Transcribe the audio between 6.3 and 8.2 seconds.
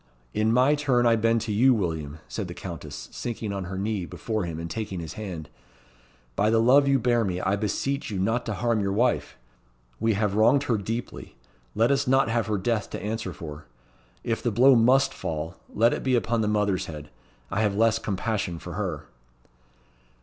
"By the love you bear me, I beseech you